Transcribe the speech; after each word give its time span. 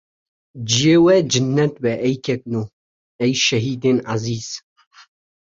ciyê 0.69 0.95
we 1.03 1.15
cennet 1.31 1.73
be 1.83 1.91
ey 2.07 2.15
kekno, 2.25 2.61
ey 3.23 3.33
şehîdên 3.45 3.97
ezîz. 4.13 4.47